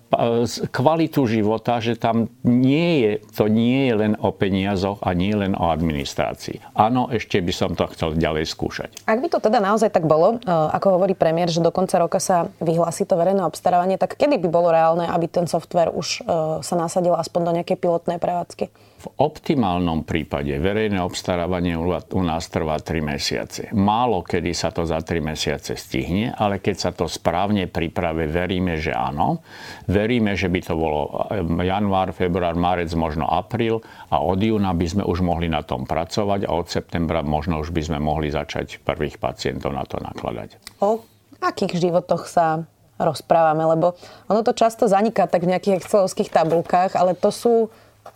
kvalitu 0.69 1.25
života, 1.25 1.81
že 1.81 1.97
tam 1.97 2.28
nie 2.45 3.00
je, 3.00 3.12
to 3.33 3.49
nie 3.49 3.88
je 3.88 3.95
len 3.97 4.12
o 4.21 4.28
peniazoch 4.28 5.00
a 5.00 5.16
nie 5.16 5.33
len 5.33 5.57
o 5.57 5.73
administrácii. 5.73 6.76
Áno, 6.76 7.09
ešte 7.09 7.40
by 7.40 7.52
som 7.52 7.71
to 7.73 7.88
chcel 7.97 8.12
ďalej 8.12 8.45
skúšať. 8.45 9.09
Ak 9.09 9.19
by 9.25 9.28
to 9.33 9.38
teda 9.40 9.59
naozaj 9.59 9.88
tak 9.88 10.04
bolo, 10.04 10.37
e, 10.37 10.49
ako 10.49 11.00
hovorí 11.00 11.16
premiér, 11.16 11.49
že 11.49 11.64
do 11.64 11.73
konca 11.73 11.97
roka 11.97 12.21
sa 12.21 12.52
vyhlási 12.61 13.09
to 13.09 13.16
verejné 13.16 13.40
obstarávanie, 13.42 13.97
tak 13.97 14.21
kedy 14.21 14.37
by 14.37 14.49
bolo 14.52 14.69
reálne, 14.69 15.09
aby 15.09 15.26
ten 15.33 15.49
software 15.49 15.88
už 15.88 16.23
e, 16.23 16.61
sa 16.61 16.75
nasadil 16.76 17.16
aspoň 17.16 17.40
do 17.49 17.52
nejakej 17.61 17.78
pilotnej 17.81 18.21
prevádzky? 18.21 18.69
V 19.02 19.11
optimálnom 19.19 20.07
prípade 20.07 20.54
verejné 20.62 21.02
obstarávanie 21.02 21.75
u 21.75 22.23
nás 22.23 22.47
trvá 22.47 22.78
3 22.78 23.02
mesiace. 23.02 23.62
Málo 23.75 24.23
kedy 24.23 24.54
sa 24.54 24.71
to 24.71 24.87
za 24.87 25.02
3 25.02 25.19
mesiace 25.19 25.75
stihne, 25.75 26.31
ale 26.31 26.62
keď 26.62 26.76
sa 26.78 26.90
to 26.95 27.11
správne 27.11 27.66
pripraví, 27.66 28.31
veríme, 28.31 28.78
že 28.78 28.95
áno. 28.95 29.42
Veríme, 29.90 30.01
že 30.37 30.49
by 30.49 30.61
to 30.62 30.75
bolo 30.78 31.28
január, 31.62 32.14
február, 32.14 32.54
marec, 32.54 32.90
možno 32.94 33.26
apríl 33.26 33.82
a 34.11 34.21
od 34.23 34.38
júna 34.38 34.73
by 34.75 34.87
sme 34.87 35.02
už 35.06 35.23
mohli 35.25 35.47
na 35.50 35.62
tom 35.62 35.85
pracovať 35.85 36.47
a 36.47 36.50
od 36.54 36.66
septembra 36.68 37.25
možno 37.25 37.59
už 37.62 37.75
by 37.75 37.82
sme 37.82 37.99
mohli 37.99 38.30
začať 38.30 38.82
prvých 38.82 39.18
pacientov 39.18 39.75
na 39.75 39.87
to 39.87 39.99
nakladať. 40.02 40.59
O 40.82 41.02
akých 41.42 41.82
životoch 41.82 42.30
sa 42.30 42.66
rozprávame, 43.02 43.66
lebo 43.66 43.99
ono 44.30 44.40
to 44.47 44.54
často 44.54 44.87
zaniká 44.87 45.26
tak 45.26 45.42
v 45.42 45.56
nejakých 45.56 45.82
excelovských 45.82 46.30
tabulkách, 46.30 46.94
ale 46.94 47.18
to 47.18 47.35
sú 47.35 47.54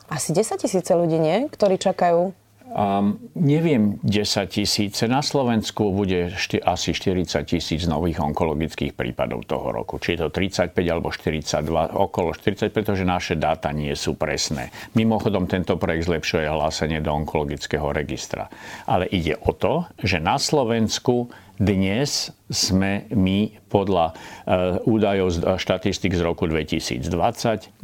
asi 0.06 0.30
10 0.30 0.62
tisíce 0.62 0.90
ľudí, 0.94 1.18
nie? 1.18 1.50
Ktorí 1.50 1.78
čakajú 1.82 2.30
Um, 2.66 3.30
neviem, 3.38 4.02
10 4.02 4.50
tisíce. 4.50 5.06
Na 5.06 5.22
Slovensku 5.22 5.94
bude 5.94 6.34
šty, 6.34 6.58
asi 6.58 6.90
40 6.90 7.46
tisíc 7.46 7.86
nových 7.86 8.18
onkologických 8.18 8.90
prípadov 8.90 9.46
toho 9.46 9.70
roku. 9.70 10.02
Či 10.02 10.18
je 10.18 10.26
to 10.26 10.28
35 10.34 10.74
alebo 10.90 11.14
42, 11.14 11.62
okolo 11.94 12.34
40, 12.34 12.74
pretože 12.74 13.06
naše 13.06 13.38
dáta 13.38 13.70
nie 13.70 13.94
sú 13.94 14.18
presné. 14.18 14.74
Mimochodom, 14.98 15.46
tento 15.46 15.78
projekt 15.78 16.10
zlepšuje 16.10 16.42
hlásenie 16.42 16.98
do 16.98 17.14
onkologického 17.14 17.94
registra. 17.94 18.50
Ale 18.90 19.06
ide 19.14 19.38
o 19.46 19.54
to, 19.54 19.86
že 20.02 20.18
na 20.18 20.34
Slovensku 20.34 21.30
dnes 21.62 22.34
sme 22.50 23.08
my 23.14 23.62
podľa 23.70 24.12
uh, 24.12 24.82
údajov 24.84 25.28
z 25.32 25.36
štatistik 25.56 26.12
z 26.12 26.20
roku 26.20 26.50
2020 26.50 27.06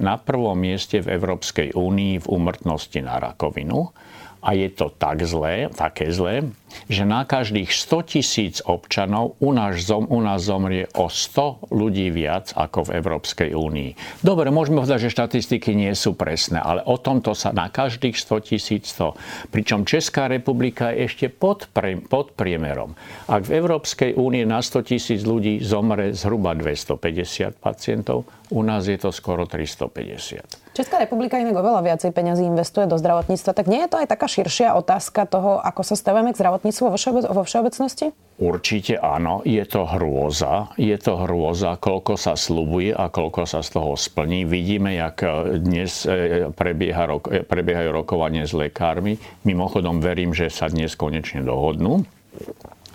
na 0.02 0.18
prvom 0.18 0.58
mieste 0.58 1.00
v 1.00 1.16
Európskej 1.16 1.72
únii 1.72 2.20
v 2.20 2.26
úmrtnosti 2.28 2.98
na 2.98 3.16
rakovinu 3.22 3.94
a 4.42 4.52
je 4.52 4.68
to 4.68 4.90
tak 4.90 5.22
zlé, 5.22 5.70
také 5.70 6.12
zlé, 6.12 6.42
že 6.87 7.09
na 7.09 7.25
každých 7.25 7.71
100 7.71 8.12
tisíc 8.12 8.55
občanov 8.64 9.38
u 9.38 9.50
nás, 9.55 9.81
zom, 9.83 10.07
u 10.09 10.21
nás 10.21 10.45
zomrie 10.45 10.88
o 10.97 11.09
100 11.09 11.73
ľudí 11.73 12.09
viac 12.12 12.55
ako 12.55 12.91
v 12.91 13.00
Európskej 13.00 13.50
únii. 13.55 14.23
Dobre, 14.25 14.52
môžeme 14.52 14.83
povedať, 14.83 15.09
že 15.09 15.14
štatistiky 15.14 15.73
nie 15.73 15.93
sú 15.93 16.14
presné, 16.14 16.61
ale 16.61 16.85
o 16.85 16.97
tomto 17.00 17.33
sa 17.33 17.50
na 17.50 17.73
každých 17.73 18.17
100 18.19 18.49
tisíc 18.49 18.93
100. 18.95 19.52
Pričom 19.55 19.88
Česká 19.88 20.29
republika 20.29 20.93
je 20.93 21.09
ešte 21.09 21.26
pod, 21.33 21.69
pre, 21.73 21.99
pod 21.99 22.37
priemerom. 22.37 22.95
Ak 23.29 23.49
v 23.49 23.57
Európskej 23.59 24.14
únii 24.14 24.45
na 24.45 24.61
100 24.61 24.88
tisíc 24.88 25.21
ľudí 25.25 25.62
zomre 25.64 26.12
zhruba 26.12 26.52
250 26.55 27.57
pacientov, 27.59 28.29
u 28.52 28.61
nás 28.61 28.85
je 28.85 29.00
to 29.00 29.09
skoro 29.09 29.49
350. 29.49 30.76
Česká 30.76 31.00
republika 31.00 31.37
inak 31.37 31.57
oveľa 31.57 31.85
viacej 31.85 32.12
peňazí 32.12 32.45
investuje 32.49 32.88
do 32.88 32.97
zdravotníctva, 32.97 33.52
tak 33.57 33.69
nie 33.69 33.85
je 33.85 33.93
to 33.93 33.97
aj 34.00 34.09
taká 34.09 34.25
širšia 34.29 34.76
otázka 34.76 35.29
toho, 35.29 35.61
ako 35.61 35.85
sa 35.85 35.97
stavíme 35.97 36.33
k 36.33 36.41
zdravotníctvu 36.41 36.62
vo, 36.62 36.95
všeobec- 36.95 37.28
vo 37.28 37.42
všeobecnosti? 37.42 38.14
Určite 38.38 38.99
áno, 38.99 39.42
je 39.42 39.62
to 39.66 39.87
hrôza. 39.87 40.73
Je 40.78 40.95
to 40.99 41.19
hrôza, 41.26 41.78
koľko 41.78 42.14
sa 42.14 42.35
slubuje 42.38 42.95
a 42.95 43.11
koľko 43.11 43.47
sa 43.47 43.61
z 43.61 43.78
toho 43.78 43.99
splní. 43.99 44.47
Vidíme, 44.47 44.95
jak 44.95 45.23
dnes 45.62 46.07
e, 46.07 46.49
prebieha, 46.54 47.19
e, 47.28 47.42
prebiehajú 47.42 47.90
rokovanie 47.92 48.47
s 48.47 48.54
lekármi. 48.54 49.19
Mimochodom 49.47 49.99
verím, 50.02 50.35
že 50.35 50.50
sa 50.50 50.71
dnes 50.71 50.95
konečne 50.95 51.42
dohodnú 51.42 52.07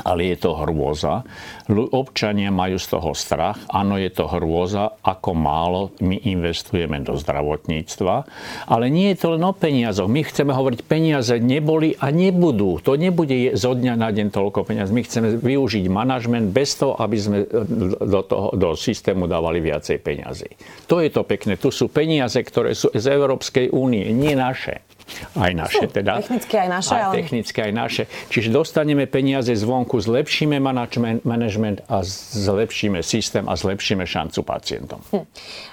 ale 0.03 0.33
je 0.33 0.37
to 0.41 0.57
hrôza. 0.57 1.25
Občania 1.91 2.53
majú 2.53 2.79
z 2.79 2.87
toho 2.97 3.11
strach. 3.11 3.59
Áno, 3.69 3.99
je 3.99 4.09
to 4.13 4.29
hrôza, 4.29 4.97
ako 5.03 5.29
málo 5.35 5.81
my 5.99 6.21
investujeme 6.23 7.01
do 7.03 7.19
zdravotníctva. 7.19 8.15
Ale 8.71 8.87
nie 8.87 9.11
je 9.13 9.17
to 9.19 9.27
len 9.35 9.43
o 9.43 9.53
peniazoch. 9.53 10.07
My 10.07 10.23
chceme 10.23 10.55
hovoriť, 10.55 10.79
peniaze 10.87 11.35
neboli 11.37 11.93
a 11.99 12.09
nebudú. 12.09 12.79
To 12.81 12.95
nebude 12.95 13.53
zo 13.59 13.75
dňa 13.75 13.93
na 13.99 14.09
deň 14.09 14.31
toľko 14.31 14.63
peniaz. 14.63 14.89
My 14.89 15.03
chceme 15.03 15.37
využiť 15.37 15.85
manažment 15.91 16.49
bez 16.55 16.79
toho, 16.79 16.95
aby 16.95 17.17
sme 17.19 17.37
do, 17.99 18.21
toho, 18.23 18.55
do 18.55 18.73
systému 18.79 19.27
dávali 19.27 19.59
viacej 19.59 19.99
peniazy. 19.99 20.49
To 20.87 21.03
je 21.03 21.11
to 21.11 21.27
pekné. 21.27 21.59
Tu 21.59 21.69
sú 21.73 21.91
peniaze, 21.91 22.39
ktoré 22.39 22.71
sú 22.71 22.87
z 22.95 23.05
Európskej 23.11 23.75
únie, 23.75 24.07
nie 24.15 24.33
naše. 24.33 24.86
Aj 25.39 25.51
naše 25.55 25.87
teda. 25.87 26.19
Technicky 26.19 26.55
aj 26.59 26.67
naše. 26.67 26.93
Aj 26.93 27.03
ale... 27.09 27.13
technicky 27.23 27.57
aj 27.63 27.71
naše. 27.71 28.03
Čiže 28.27 28.49
dostaneme 28.51 29.07
peniaze 29.07 29.55
zvonku, 29.55 29.97
zlepšíme 30.03 30.59
management 31.23 31.87
a 31.87 32.03
zlepšíme 32.35 32.99
systém 33.01 33.47
a 33.47 33.55
zlepšíme 33.55 34.03
šancu 34.03 34.43
pacientom. 34.43 34.99
Hm. 35.15 35.25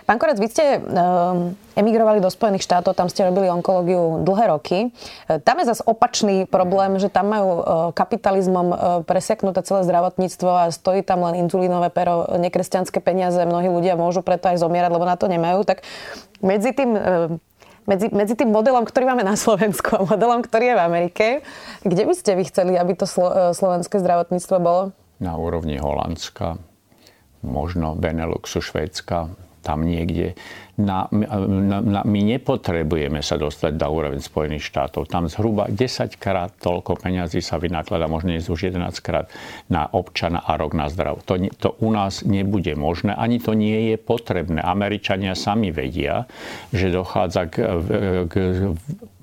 Pán 0.05 0.21
Korec, 0.21 0.37
vy 0.37 0.49
ste 0.53 0.77
um, 0.85 1.57
emigrovali 1.73 2.21
do 2.21 2.29
Spojených 2.29 2.69
štátov, 2.69 2.93
tam 2.93 3.09
ste 3.09 3.25
robili 3.25 3.49
onkológiu 3.49 4.21
dlhé 4.21 4.53
roky. 4.53 4.79
E, 4.85 5.41
tam 5.41 5.65
je 5.65 5.73
zase 5.73 5.81
opačný 5.81 6.45
problém, 6.45 7.01
že 7.01 7.09
tam 7.09 7.33
majú 7.33 7.49
uh, 7.49 7.63
kapitalizmom 7.97 8.69
uh, 8.69 8.77
presiaknuté 9.01 9.65
celé 9.65 9.89
zdravotníctvo 9.89 10.51
a 10.53 10.69
stojí 10.69 11.01
tam 11.01 11.25
len 11.25 11.49
inzulínové 11.49 11.89
pero, 11.89 12.29
nekresťanské 12.37 13.01
peniaze, 13.01 13.41
mnohí 13.41 13.73
ľudia 13.73 13.97
môžu 13.97 14.21
preto 14.21 14.53
aj 14.53 14.61
zomierať, 14.61 14.93
lebo 14.93 15.09
na 15.09 15.17
to 15.17 15.25
nemajú. 15.25 15.65
Tak 15.65 15.81
medzi 16.45 16.77
tým 16.77 17.01
medzi, 17.85 18.09
medzi 18.13 18.35
tým 18.37 18.51
modelom, 18.53 18.85
ktorý 18.85 19.15
máme 19.15 19.25
na 19.25 19.37
Slovensku 19.37 19.97
a 19.97 20.01
modelom, 20.05 20.45
ktorý 20.45 20.73
je 20.73 20.77
v 20.77 20.85
Amerike, 20.85 21.27
kde 21.85 22.03
by 22.05 22.15
ste 22.17 22.31
vy 22.37 22.45
chceli, 22.49 22.73
aby 22.77 22.93
to 22.97 23.05
slo, 23.09 23.29
e, 23.31 23.57
slovenské 23.57 24.01
zdravotníctvo 24.01 24.57
bolo? 24.61 24.83
Na 25.23 25.37
úrovni 25.39 25.79
Holandska, 25.79 26.59
možno 27.45 27.95
Beneluxu, 27.95 28.61
Švédska, 28.61 29.31
tam 29.65 29.89
niekde 29.89 30.37
na, 30.75 31.07
na, 31.11 31.79
na, 31.79 32.01
my 32.03 32.21
nepotrebujeme 32.35 33.23
sa 33.23 33.39
dostať 33.39 33.79
do 33.79 33.87
úroveň 33.87 34.19
Spojených 34.19 34.67
štátov. 34.67 35.07
Tam 35.07 35.31
zhruba 35.31 35.71
10 35.71 36.19
krát 36.19 36.51
toľko 36.59 36.99
peňazí 36.99 37.39
sa 37.39 37.63
vynaklada, 37.63 38.11
možno 38.11 38.35
už 38.35 38.75
11 38.75 38.83
krát 38.99 39.31
na 39.71 39.87
občana 39.87 40.43
a 40.43 40.59
rok 40.59 40.75
na 40.75 40.91
zdrav. 40.91 41.23
To, 41.31 41.39
to 41.39 41.79
u 41.79 41.95
nás 41.95 42.27
nebude 42.27 42.75
možné, 42.75 43.15
ani 43.15 43.39
to 43.39 43.55
nie 43.55 43.95
je 43.95 43.97
potrebné. 43.97 44.59
Američania 44.67 45.39
sami 45.39 45.71
vedia, 45.71 46.27
že 46.75 46.91
dochádza 46.91 47.47
k, 47.47 47.55
k, 48.27 48.35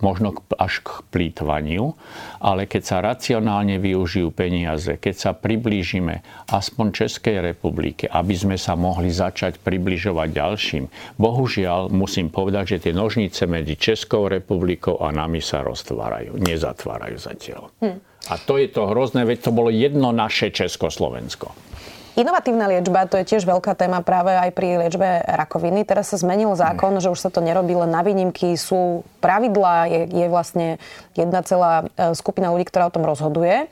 možno 0.01 0.34
až 0.58 0.81
k 0.81 0.89
plýtvaniu, 1.13 1.93
ale 2.41 2.65
keď 2.65 2.81
sa 2.84 2.98
racionálne 3.03 3.77
využijú 3.77 4.34
peniaze, 4.34 4.98
keď 4.98 5.15
sa 5.15 5.31
priblížime 5.38 6.25
aspoň 6.50 7.05
Českej 7.05 7.43
republike, 7.43 8.10
aby 8.10 8.34
sme 8.34 8.58
sa 8.58 8.74
mohli 8.74 9.13
začať 9.13 9.62
približovať 9.62 10.29
ďalším. 10.34 10.84
Bohu 11.22 11.40
bohužiaľ 11.41 11.89
musím 11.89 12.29
povedať, 12.29 12.77
že 12.77 12.81
tie 12.86 12.93
nožnice 12.93 13.50
medzi 13.50 13.74
Českou 13.74 14.29
republikou 14.29 15.01
a 15.01 15.10
nami 15.10 15.41
sa 15.41 15.65
roztvárajú, 15.65 16.38
nezatvárajú 16.38 17.17
zatiaľ. 17.17 17.74
Hm. 17.81 17.98
A 18.29 18.38
to 18.38 18.62
je 18.62 18.69
to 18.69 18.86
hrozné, 18.86 19.25
veď 19.25 19.50
to 19.50 19.51
bolo 19.51 19.74
jedno 19.74 20.13
naše 20.13 20.53
Československo. 20.53 21.50
Inovatívna 22.13 22.69
liečba, 22.69 23.10
to 23.10 23.17
je 23.17 23.25
tiež 23.25 23.50
veľká 23.50 23.74
téma 23.74 24.05
práve 24.05 24.29
aj 24.29 24.53
pri 24.53 24.86
liečbe 24.86 25.25
rakoviny. 25.25 25.81
Teraz 25.81 26.13
sa 26.13 26.21
zmenil 26.21 26.53
zákon, 26.53 26.93
mm. 26.93 27.01
že 27.01 27.10
už 27.10 27.17
sa 27.17 27.33
to 27.33 27.41
nerobí 27.41 27.74
len 27.74 27.89
na 27.89 28.05
výnimky, 28.05 28.53
sú 28.53 29.01
pravidlá, 29.24 29.89
je, 29.89 30.01
je 30.13 30.27
vlastne 30.29 30.77
jedna 31.17 31.41
celá 31.41 31.89
e, 31.98 32.13
skupina 32.13 32.53
ľudí, 32.53 32.69
ktorá 32.69 32.91
o 32.91 32.93
tom 32.93 33.07
rozhoduje. 33.07 33.65
E, 33.65 33.67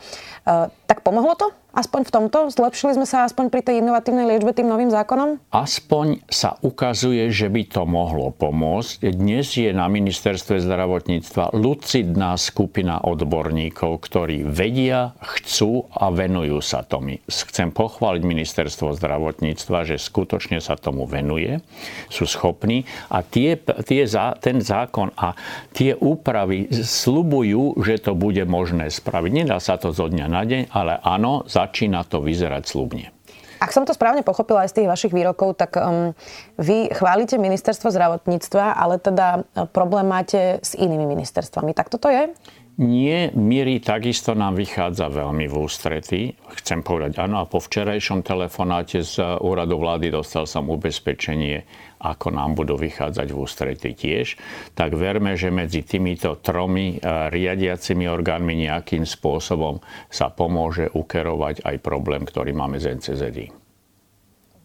tak 0.89 1.05
pomohlo 1.05 1.37
to? 1.37 1.53
Aspoň 1.69 2.01
v 2.01 2.11
tomto? 2.11 2.39
Zlepšili 2.49 2.97
sme 2.97 3.05
sa 3.05 3.29
aspoň 3.29 3.53
pri 3.53 3.61
tej 3.61 3.85
inovatívnej 3.85 4.25
liečbe 4.25 4.57
tým 4.57 4.65
novým 4.65 4.89
zákonom? 4.89 5.37
Aspoň 5.53 6.25
sa 6.25 6.57
ukazuje, 6.65 7.29
že 7.29 7.45
by 7.45 7.61
to 7.69 7.85
mohlo 7.85 8.33
pomôcť. 8.33 9.13
Dnes 9.13 9.53
je 9.53 9.69
na 9.69 9.85
ministerstve 9.85 10.65
zdravotníctva 10.65 11.53
lucidná 11.53 12.33
skupina 12.41 13.05
odborníkov, 13.05 14.01
ktorí 14.01 14.49
vedia, 14.49 15.13
chcú 15.21 15.85
a 15.93 16.09
venujú 16.09 16.57
sa 16.57 16.81
tomu. 16.81 17.21
Chcem 17.29 17.69
pochváliť 17.69 18.21
ministerstvo 18.25 18.97
zdravotníctva, 18.97 19.85
že 19.85 20.01
skutočne 20.01 20.57
sa 20.57 20.73
tomu 20.73 21.05
venuje, 21.05 21.61
sú 22.09 22.25
schopní 22.25 22.89
a 23.13 23.21
tie, 23.21 23.61
tie, 23.85 24.09
ten 24.41 24.57
zákon 24.57 25.13
a 25.13 25.37
tie 25.77 25.93
úpravy 25.93 26.73
slubujú, 26.73 27.77
že 27.85 28.01
to 28.01 28.17
bude 28.17 28.41
možné 28.49 28.89
spraviť. 28.89 29.31
Nedá 29.45 29.61
sa 29.61 29.77
to 29.77 29.93
zo 29.93 30.09
dňa 30.09 30.25
na 30.25 30.41
deň, 30.41 30.61
ale 30.73 30.97
áno, 31.05 31.45
začína 31.59 32.07
to 32.07 32.23
vyzerať 32.23 32.63
slubne. 32.63 33.11
Ak 33.59 33.75
som 33.75 33.83
to 33.83 33.91
správne 33.91 34.23
pochopila 34.23 34.63
aj 34.63 34.71
z 34.71 34.75
tých 34.81 34.91
vašich 34.91 35.11
výrokov, 35.11 35.59
tak 35.59 35.75
um, 35.75 36.15
vy 36.55 36.87
chválite 36.95 37.35
ministerstvo 37.35 37.91
zdravotníctva, 37.91 38.71
ale 38.71 39.03
teda 39.03 39.43
uh, 39.43 39.67
problém 39.67 40.07
máte 40.07 40.63
s 40.63 40.79
inými 40.79 41.03
ministerstvami. 41.03 41.75
Tak 41.75 41.91
toto 41.91 42.07
je? 42.07 42.31
Nie, 42.79 43.35
Miri 43.35 43.83
takisto 43.83 44.31
nám 44.31 44.55
vychádza 44.55 45.11
veľmi 45.11 45.51
v 45.51 45.55
ústretí. 45.67 46.21
Chcem 46.63 46.79
povedať 46.79 47.19
áno 47.19 47.43
a 47.43 47.49
po 47.51 47.59
včerajšom 47.59 48.23
telefonáte 48.23 49.03
z 49.03 49.19
úradu 49.43 49.75
vlády 49.75 50.07
dostal 50.07 50.47
som 50.47 50.71
ubezpečenie 50.71 51.67
ako 51.99 52.31
nám 52.31 52.55
budú 52.55 52.79
vychádzať 52.79 53.27
v 53.27 53.37
ústrety 53.37 53.91
tiež, 53.91 54.39
tak 54.71 54.95
verme, 54.95 55.35
že 55.35 55.51
medzi 55.51 55.83
týmito 55.83 56.39
tromi 56.39 56.95
eh, 56.95 57.27
riadiacimi 57.27 58.07
orgánmi 58.07 58.65
nejakým 58.65 59.03
spôsobom 59.03 59.83
sa 60.07 60.31
pomôže 60.31 60.87
ukerovať 60.95 61.67
aj 61.67 61.75
problém, 61.83 62.23
ktorý 62.23 62.55
máme 62.55 62.79
z 62.79 62.95
NCZI. 62.95 63.58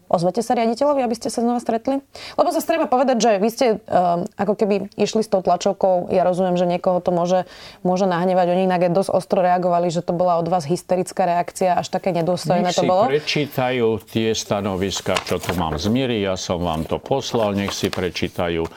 Ozvete 0.05 0.45
sa 0.45 0.53
riaditeľovi, 0.53 1.01
aby 1.01 1.15
ste 1.17 1.33
sa 1.33 1.41
znova 1.41 1.57
stretli? 1.57 2.01
Lebo 2.37 2.49
sa 2.53 2.61
treba 2.61 2.85
povedať, 2.85 3.17
že 3.17 3.31
vy 3.41 3.49
ste 3.49 3.65
uh, 3.81 4.21
ako 4.37 4.53
keby 4.53 4.93
išli 4.95 5.25
s 5.25 5.29
tou 5.29 5.41
tlačovkou. 5.41 6.13
Ja 6.13 6.21
rozumiem, 6.21 6.55
že 6.55 6.69
niekoho 6.69 7.01
to 7.01 7.09
môže, 7.09 7.49
môže 7.81 8.05
nahnevať. 8.05 8.53
Oni 8.53 8.69
inak 8.69 8.93
dosť 8.93 9.09
ostro 9.11 9.41
reagovali, 9.41 9.89
že 9.89 10.05
to 10.05 10.13
bola 10.13 10.37
od 10.37 10.45
vás 10.45 10.69
hysterická 10.69 11.25
reakcia, 11.25 11.79
až 11.79 11.89
také 11.89 12.13
nedôstojné 12.13 12.69
nech 12.69 12.77
to 12.77 12.85
bolo. 12.85 13.09
Nech 13.09 13.25
si 13.25 13.49
prečítajú 13.49 13.87
tie 14.05 14.29
stanoviska, 14.37 15.17
čo 15.25 15.41
tu 15.41 15.57
mám 15.57 15.79
z 15.81 15.89
Miry. 15.89 16.21
Ja 16.21 16.37
som 16.37 16.61
vám 16.61 16.85
to 16.85 17.01
poslal, 17.01 17.57
nech 17.57 17.73
si 17.73 17.89
prečítajú 17.89 18.67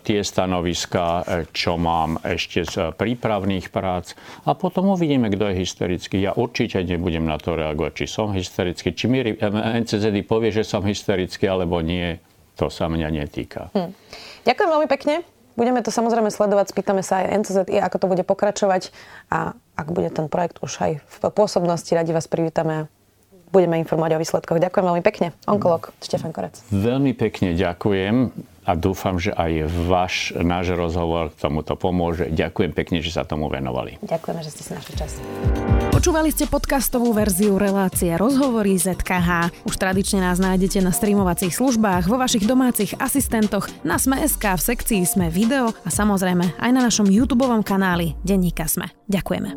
tie 0.00 0.24
stanoviska, 0.24 1.04
e, 1.04 1.22
čo 1.52 1.76
mám 1.76 2.16
ešte 2.24 2.64
z 2.64 2.96
prípravných 2.96 3.68
prác 3.68 4.16
a 4.48 4.56
potom 4.56 4.96
uvidíme, 4.96 5.28
kto 5.28 5.52
je 5.52 5.60
hysterický. 5.60 6.24
Ja 6.24 6.32
určite 6.32 6.80
nebudem 6.80 7.28
na 7.28 7.36
to 7.36 7.52
reagovať, 7.52 8.04
či 8.04 8.06
som 8.08 8.32
hysterický, 8.32 8.96
či 8.96 9.04
mi 9.12 9.20
NCZD 9.28 10.24
povie, 10.24 10.48
že 10.48 10.64
som 10.64 10.80
hysterický 10.80 11.44
alebo 11.52 11.84
nie, 11.84 12.16
to 12.56 12.72
sa 12.72 12.88
mňa 12.88 13.08
netýka. 13.12 13.68
Hm. 13.76 13.92
Ďakujem 14.48 14.70
veľmi 14.72 14.88
pekne. 14.88 15.14
Budeme 15.58 15.82
to 15.82 15.90
samozrejme 15.90 16.30
sledovať, 16.30 16.70
spýtame 16.70 17.02
sa 17.02 17.26
aj 17.26 17.42
NCZI, 17.42 17.82
ako 17.82 17.96
to 17.98 18.06
bude 18.06 18.22
pokračovať 18.22 18.94
a 19.28 19.58
ak 19.74 19.88
bude 19.90 20.08
ten 20.14 20.30
projekt 20.30 20.62
už 20.62 20.72
aj 20.80 20.92
v 21.02 21.16
pôsobnosti, 21.34 21.90
radi 21.90 22.14
vás 22.14 22.30
privítame 22.30 22.86
budeme 23.50 23.80
informovať 23.80 24.16
o 24.16 24.22
výsledkoch. 24.22 24.58
Ďakujem 24.60 24.84
veľmi 24.84 25.02
pekne. 25.04 25.36
Onkolog 25.48 25.92
Štefan 26.00 26.32
Korec. 26.32 26.60
Veľmi 26.72 27.12
pekne 27.16 27.56
ďakujem 27.56 28.32
a 28.68 28.76
dúfam, 28.76 29.16
že 29.16 29.32
aj 29.32 29.64
váš, 29.88 30.36
náš 30.36 30.76
rozhovor 30.76 31.32
k 31.32 31.40
tomuto 31.40 31.72
pomôže. 31.72 32.28
Ďakujem 32.28 32.76
pekne, 32.76 33.00
že 33.00 33.16
sa 33.16 33.24
tomu 33.24 33.48
venovali. 33.48 33.96
Ďakujeme, 34.04 34.40
že 34.44 34.50
ste 34.52 34.62
si 34.68 34.70
našli 34.76 34.92
čas. 34.92 35.16
Počúvali 35.88 36.28
ste 36.28 36.44
podcastovú 36.44 37.16
verziu 37.16 37.56
relácie 37.56 38.12
Rozhovory 38.12 38.76
ZKH. 38.76 39.64
Už 39.64 39.74
tradične 39.80 40.20
nás 40.20 40.36
nájdete 40.36 40.84
na 40.84 40.92
streamovacích 40.92 41.56
službách, 41.56 42.12
vo 42.12 42.20
vašich 42.20 42.44
domácich 42.44 42.92
asistentoch, 43.00 43.72
na 43.88 43.96
Sme.sk, 43.96 44.44
v 44.44 44.62
sekcii 44.62 45.00
Sme 45.08 45.32
video 45.32 45.72
a 45.72 45.88
samozrejme 45.88 46.60
aj 46.60 46.70
na 46.70 46.84
našom 46.84 47.08
YouTube 47.08 47.48
kanáli 47.64 48.20
Denníka 48.20 48.68
Sme. 48.68 48.92
Ďakujeme. 49.08 49.56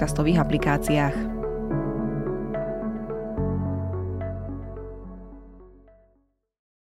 podcastových 0.00 0.40
aplikáciách. 0.40 1.39